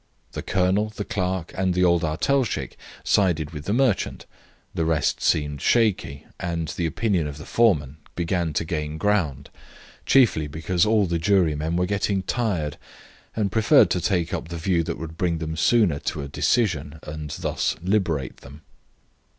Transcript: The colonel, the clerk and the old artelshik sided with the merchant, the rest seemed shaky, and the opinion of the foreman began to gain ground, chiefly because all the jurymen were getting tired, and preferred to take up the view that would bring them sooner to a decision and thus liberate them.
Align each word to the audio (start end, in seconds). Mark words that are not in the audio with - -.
The 0.31 0.41
colonel, 0.41 0.89
the 0.89 1.05
clerk 1.05 1.51
and 1.55 1.75
the 1.75 1.83
old 1.85 2.03
artelshik 2.03 2.75
sided 3.03 3.51
with 3.51 3.65
the 3.65 3.71
merchant, 3.73 4.25
the 4.73 4.83
rest 4.83 5.21
seemed 5.21 5.61
shaky, 5.61 6.25
and 6.39 6.69
the 6.69 6.87
opinion 6.87 7.27
of 7.27 7.37
the 7.37 7.45
foreman 7.45 7.97
began 8.15 8.51
to 8.53 8.65
gain 8.65 8.97
ground, 8.97 9.51
chiefly 10.07 10.47
because 10.47 10.87
all 10.87 11.05
the 11.05 11.19
jurymen 11.19 11.75
were 11.75 11.85
getting 11.85 12.23
tired, 12.23 12.79
and 13.35 13.51
preferred 13.51 13.91
to 13.91 14.01
take 14.01 14.33
up 14.33 14.47
the 14.47 14.57
view 14.57 14.81
that 14.85 14.97
would 14.97 15.19
bring 15.19 15.37
them 15.37 15.55
sooner 15.55 15.99
to 15.99 16.23
a 16.23 16.27
decision 16.27 16.97
and 17.03 17.29
thus 17.37 17.75
liberate 17.83 18.37
them. 18.37 18.63